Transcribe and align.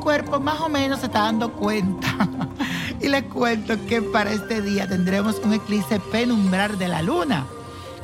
Cuerpo 0.00 0.40
más 0.40 0.60
o 0.60 0.68
menos 0.68 1.00
se 1.00 1.06
está 1.06 1.20
dando 1.20 1.52
cuenta. 1.52 2.28
y 3.00 3.08
les 3.08 3.24
cuento 3.24 3.74
que 3.86 4.02
para 4.02 4.32
este 4.32 4.62
día 4.62 4.88
tendremos 4.88 5.40
un 5.44 5.52
eclipse 5.52 6.00
penumbral 6.00 6.78
de 6.78 6.88
la 6.88 7.02
luna. 7.02 7.46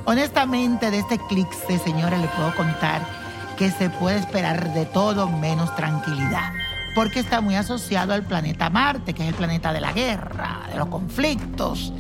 Honestamente, 0.05 0.91
de 0.91 0.99
este 0.99 1.15
eclipse, 1.15 1.79
señores, 1.79 2.21
le 2.21 2.29
puedo 2.29 2.55
contar 2.57 3.07
que 3.57 3.71
se 3.71 3.91
puede 3.91 4.19
esperar 4.19 4.73
de 4.75 4.87
todo 4.87 5.29
menos 5.29 5.75
tranquilidad. 5.77 6.53
Porque 6.95 7.21
está 7.21 7.41
muy 7.41 7.55
asociado 7.55 8.13
al 8.13 8.25
planeta 8.25 8.69
Marte, 8.69 9.15
que 9.15 9.23
es 9.23 9.29
el 9.29 9.35
planeta 9.35 9.73
de 9.73 9.81
la 9.81 9.93
guerra, 9.93 10.63
de 10.71 10.77
los 10.77 10.89
conflictos, 10.89 11.93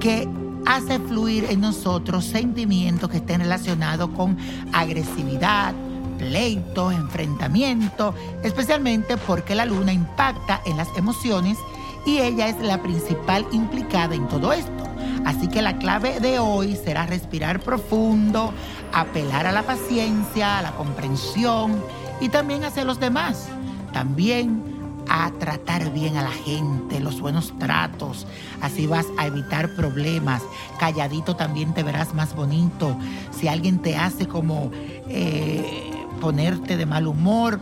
que 0.00 0.28
hace 0.66 0.98
fluir 0.98 1.46
en 1.48 1.60
nosotros 1.60 2.24
sentimientos 2.24 3.08
que 3.08 3.18
estén 3.18 3.40
relacionados 3.40 4.10
con 4.10 4.36
agresividad, 4.72 5.72
pleitos, 6.18 6.92
enfrentamientos, 6.92 8.14
especialmente 8.42 9.16
porque 9.16 9.54
la 9.54 9.64
luna 9.64 9.92
impacta 9.92 10.60
en 10.66 10.76
las 10.76 10.88
emociones 10.96 11.58
y 12.04 12.18
ella 12.18 12.48
es 12.48 12.58
la 12.60 12.82
principal 12.82 13.46
implicada 13.52 14.14
en 14.14 14.28
todo 14.28 14.52
esto. 14.52 14.72
Así 15.24 15.48
que 15.48 15.60
la 15.60 15.78
clave 15.78 16.20
de 16.20 16.38
hoy 16.38 16.76
será 16.76 17.04
respirar 17.06 17.60
profundo, 17.60 18.52
apelar 18.92 19.46
a 19.46 19.52
la 19.52 19.64
paciencia, 19.64 20.58
a 20.58 20.62
la 20.62 20.72
comprensión 20.72 21.82
y 22.20 22.28
también 22.28 22.64
hacia 22.64 22.84
los 22.84 23.00
demás. 23.00 23.48
También 23.92 24.62
a 25.08 25.30
tratar 25.32 25.92
bien 25.92 26.16
a 26.16 26.22
la 26.22 26.30
gente, 26.30 27.00
los 27.00 27.20
buenos 27.20 27.52
tratos. 27.58 28.26
Así 28.60 28.86
vas 28.86 29.06
a 29.18 29.26
evitar 29.26 29.74
problemas. 29.74 30.42
Calladito 30.78 31.36
también 31.36 31.74
te 31.74 31.82
verás 31.82 32.14
más 32.14 32.34
bonito. 32.34 32.96
Si 33.30 33.48
alguien 33.48 33.80
te 33.80 33.96
hace 33.96 34.26
como 34.26 34.70
eh, 35.08 35.95
ponerte 36.26 36.76
de 36.76 36.86
mal 36.86 37.06
humor, 37.06 37.60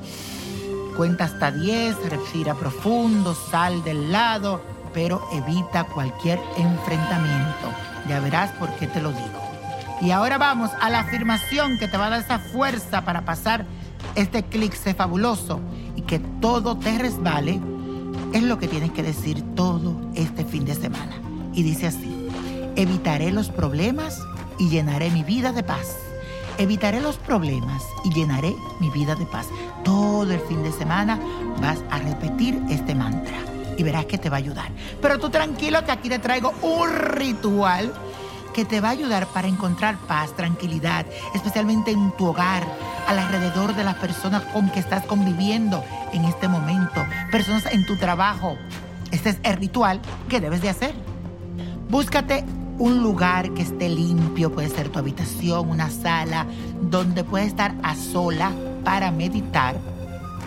cuenta 0.96 1.24
hasta 1.24 1.50
10, 1.50 2.08
respira 2.08 2.54
profundo, 2.54 3.34
sal 3.34 3.84
del 3.84 4.10
lado, 4.10 4.62
pero 4.94 5.20
evita 5.34 5.84
cualquier 5.84 6.40
enfrentamiento. 6.56 7.68
Ya 8.08 8.20
verás 8.20 8.52
por 8.52 8.70
qué 8.76 8.86
te 8.86 9.02
lo 9.02 9.10
digo. 9.10 9.38
Y 10.00 10.12
ahora 10.12 10.38
vamos 10.38 10.70
a 10.80 10.88
la 10.88 11.00
afirmación 11.00 11.78
que 11.78 11.88
te 11.88 11.98
va 11.98 12.06
a 12.06 12.08
dar 12.08 12.20
esa 12.20 12.38
fuerza 12.38 13.04
para 13.04 13.26
pasar 13.26 13.66
este 14.14 14.38
eclipse 14.38 14.94
fabuloso 14.94 15.60
y 15.94 16.00
que 16.00 16.18
todo 16.18 16.78
te 16.78 16.96
resbale. 16.96 17.60
Es 18.32 18.44
lo 18.44 18.58
que 18.58 18.66
tienes 18.66 18.92
que 18.92 19.02
decir 19.02 19.42
todo 19.54 20.10
este 20.14 20.42
fin 20.46 20.64
de 20.64 20.74
semana. 20.74 21.20
Y 21.52 21.64
dice 21.64 21.88
así, 21.88 22.30
evitaré 22.76 23.30
los 23.30 23.50
problemas 23.50 24.22
y 24.58 24.70
llenaré 24.70 25.10
mi 25.10 25.22
vida 25.22 25.52
de 25.52 25.64
paz. 25.64 25.98
Evitaré 26.56 27.00
los 27.00 27.16
problemas 27.16 27.82
y 28.04 28.12
llenaré 28.12 28.54
mi 28.78 28.88
vida 28.90 29.16
de 29.16 29.26
paz. 29.26 29.48
Todo 29.82 30.32
el 30.32 30.40
fin 30.40 30.62
de 30.62 30.70
semana 30.70 31.18
vas 31.60 31.82
a 31.90 31.98
repetir 31.98 32.60
este 32.70 32.94
mantra 32.94 33.36
y 33.76 33.82
verás 33.82 34.06
que 34.06 34.18
te 34.18 34.30
va 34.30 34.36
a 34.36 34.38
ayudar. 34.38 34.70
Pero 35.02 35.18
tú 35.18 35.30
tranquilo 35.30 35.84
que 35.84 35.90
aquí 35.90 36.08
te 36.08 36.20
traigo 36.20 36.52
un 36.62 36.90
ritual 36.92 37.92
que 38.52 38.64
te 38.64 38.80
va 38.80 38.88
a 38.88 38.92
ayudar 38.92 39.26
para 39.26 39.48
encontrar 39.48 39.96
paz, 40.06 40.34
tranquilidad, 40.36 41.04
especialmente 41.34 41.90
en 41.90 42.12
tu 42.12 42.26
hogar, 42.26 42.62
alrededor 43.08 43.74
de 43.74 43.82
las 43.82 43.96
personas 43.96 44.42
con 44.52 44.70
que 44.70 44.78
estás 44.78 45.04
conviviendo 45.06 45.82
en 46.12 46.24
este 46.24 46.46
momento, 46.46 47.04
personas 47.32 47.66
en 47.66 47.84
tu 47.84 47.96
trabajo. 47.96 48.56
Este 49.10 49.30
es 49.30 49.38
el 49.42 49.56
ritual 49.56 50.00
que 50.28 50.40
debes 50.40 50.62
de 50.62 50.70
hacer. 50.70 50.94
Búscate 51.88 52.44
un 52.78 53.02
lugar 53.02 53.52
que 53.54 53.62
esté 53.62 53.88
limpio, 53.88 54.52
puede 54.52 54.68
ser 54.68 54.88
tu 54.88 54.98
habitación, 54.98 55.68
una 55.68 55.90
sala, 55.90 56.46
donde 56.80 57.24
puedes 57.24 57.48
estar 57.48 57.74
a 57.82 57.94
sola 57.94 58.52
para 58.84 59.10
meditar. 59.10 59.76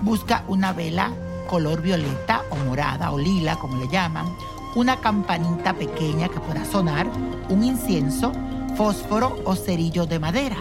Busca 0.01 0.43
una 0.47 0.73
vela 0.73 1.11
color 1.47 1.81
violeta 1.81 2.43
o 2.51 2.55
morada 2.67 3.11
o 3.11 3.17
lila, 3.17 3.55
como 3.55 3.77
le 3.77 3.87
llaman, 3.87 4.27
una 4.75 4.97
campanita 4.97 5.73
pequeña 5.73 6.27
que 6.27 6.39
pueda 6.39 6.65
sonar, 6.65 7.07
un 7.49 7.63
incienso, 7.63 8.31
fósforo 8.75 9.39
o 9.45 9.55
cerillo 9.55 10.05
de 10.05 10.19
madera. 10.19 10.57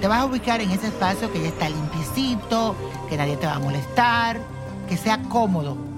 Te 0.00 0.08
vas 0.08 0.20
a 0.20 0.26
ubicar 0.26 0.60
en 0.60 0.70
ese 0.70 0.88
espacio 0.88 1.32
que 1.32 1.42
ya 1.42 1.48
está 1.48 1.68
limpiecito, 1.68 2.76
que 3.08 3.16
nadie 3.16 3.36
te 3.36 3.46
va 3.46 3.56
a 3.56 3.58
molestar, 3.58 4.40
que 4.88 4.96
sea 4.96 5.22
cómodo. 5.22 5.89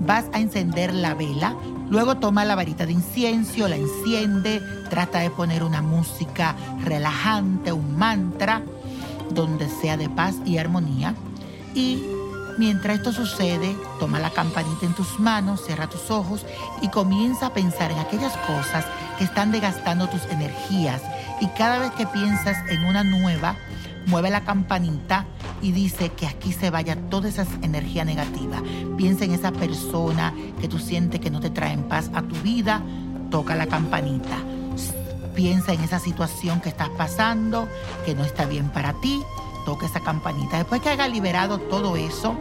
Vas 0.00 0.24
a 0.32 0.40
encender 0.40 0.92
la 0.94 1.14
vela, 1.14 1.54
luego 1.88 2.16
toma 2.16 2.44
la 2.44 2.54
varita 2.54 2.86
de 2.86 2.92
incienso, 2.92 3.68
la 3.68 3.76
enciende, 3.76 4.62
trata 4.88 5.20
de 5.20 5.30
poner 5.30 5.62
una 5.62 5.82
música 5.82 6.56
relajante, 6.84 7.72
un 7.72 7.96
mantra, 7.98 8.62
donde 9.30 9.68
sea 9.68 9.96
de 9.96 10.08
paz 10.08 10.36
y 10.44 10.58
armonía. 10.58 11.14
Y 11.74 12.02
Mientras 12.60 12.98
esto 12.98 13.10
sucede, 13.10 13.74
toma 13.98 14.18
la 14.18 14.28
campanita 14.28 14.84
en 14.84 14.92
tus 14.92 15.18
manos, 15.18 15.64
cierra 15.64 15.86
tus 15.86 16.10
ojos 16.10 16.44
y 16.82 16.88
comienza 16.88 17.46
a 17.46 17.54
pensar 17.54 17.90
en 17.90 17.98
aquellas 17.98 18.36
cosas 18.36 18.84
que 19.16 19.24
están 19.24 19.50
desgastando 19.50 20.08
tus 20.08 20.26
energías. 20.26 21.00
Y 21.40 21.46
cada 21.56 21.78
vez 21.78 21.90
que 21.92 22.06
piensas 22.06 22.58
en 22.68 22.84
una 22.84 23.02
nueva, 23.02 23.56
mueve 24.08 24.28
la 24.28 24.42
campanita 24.42 25.24
y 25.62 25.72
dice 25.72 26.10
que 26.10 26.26
aquí 26.26 26.52
se 26.52 26.70
vaya 26.70 26.96
toda 27.08 27.28
esa 27.28 27.46
energía 27.62 28.04
negativa. 28.04 28.62
Piensa 28.96 29.24
en 29.24 29.32
esa 29.32 29.52
persona 29.52 30.34
que 30.60 30.68
tú 30.68 30.78
sientes 30.78 31.20
que 31.20 31.30
no 31.30 31.40
te 31.40 31.50
trae 31.50 31.72
en 31.72 31.84
paz 31.84 32.10
a 32.14 32.22
tu 32.22 32.34
vida, 32.36 32.82
toca 33.30 33.54
la 33.54 33.66
campanita. 33.66 34.38
Piensa 35.34 35.72
en 35.72 35.80
esa 35.80 35.98
situación 35.98 36.60
que 36.60 36.68
estás 36.68 36.90
pasando, 36.90 37.68
que 38.04 38.14
no 38.14 38.24
está 38.24 38.46
bien 38.46 38.68
para 38.70 38.94
ti 39.00 39.20
toca 39.64 39.86
esa 39.86 40.00
campanita. 40.00 40.58
Después 40.58 40.80
que 40.80 40.90
haya 40.90 41.08
liberado 41.08 41.58
todo 41.58 41.96
eso, 41.96 42.34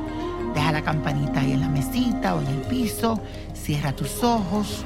deja 0.53 0.71
la 0.71 0.81
campanita 0.81 1.41
ahí 1.41 1.53
en 1.53 1.61
la 1.61 1.69
mesita 1.69 2.35
o 2.35 2.41
en 2.41 2.47
el 2.47 2.61
piso, 2.61 3.19
cierra 3.53 3.95
tus 3.95 4.23
ojos 4.23 4.83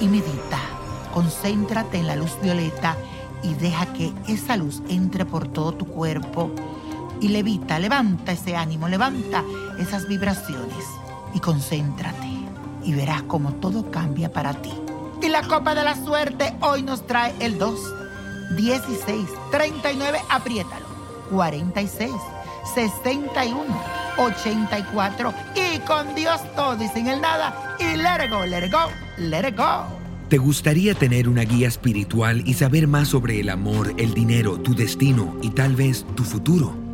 y 0.00 0.08
medita. 0.08 0.58
Concéntrate 1.12 1.98
en 1.98 2.06
la 2.06 2.16
luz 2.16 2.36
violeta 2.42 2.96
y 3.42 3.54
deja 3.54 3.86
que 3.92 4.12
esa 4.28 4.56
luz 4.56 4.82
entre 4.88 5.24
por 5.24 5.48
todo 5.48 5.72
tu 5.72 5.86
cuerpo 5.86 6.50
y 7.20 7.28
levita, 7.28 7.78
levanta 7.78 8.32
ese 8.32 8.56
ánimo, 8.56 8.88
levanta 8.88 9.44
esas 9.78 10.08
vibraciones 10.08 10.84
y 11.34 11.40
concéntrate 11.40 12.28
y 12.84 12.92
verás 12.92 13.22
cómo 13.22 13.52
todo 13.54 13.90
cambia 13.90 14.32
para 14.32 14.54
ti. 14.54 14.72
Y 15.22 15.28
la 15.28 15.42
copa 15.42 15.74
de 15.74 15.84
la 15.84 15.96
suerte 15.96 16.54
hoy 16.60 16.82
nos 16.82 17.06
trae 17.06 17.34
el 17.40 17.58
2, 17.58 18.56
16, 18.56 19.28
39, 19.50 20.18
apriétalo, 20.30 20.86
46, 21.30 22.10
61, 22.74 23.64
84 24.18 25.34
y 25.54 25.78
con 25.80 26.14
Dios 26.14 26.40
todo 26.56 26.82
y 26.82 26.88
sin 26.88 27.06
el 27.06 27.20
nada 27.20 27.76
y 27.78 27.96
let 27.96 28.24
it 28.24 28.30
go, 28.30 28.44
let 28.44 28.66
it 28.66 28.72
go, 28.72 28.90
let 29.18 29.48
it 29.48 29.56
go. 29.56 29.84
¿Te 30.28 30.38
gustaría 30.38 30.94
tener 30.94 31.28
una 31.28 31.42
guía 31.42 31.66
espiritual 31.66 32.42
y 32.46 32.54
saber 32.54 32.86
más 32.86 33.08
sobre 33.08 33.40
el 33.40 33.48
amor, 33.48 33.92
el 33.98 34.14
dinero, 34.14 34.60
tu 34.60 34.74
destino 34.74 35.36
y 35.42 35.50
tal 35.50 35.74
vez 35.74 36.06
tu 36.14 36.22
futuro? 36.22 36.89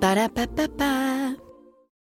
Ba-da-ba-ba-ba. 0.00 1.19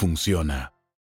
funciona. 0.00 0.72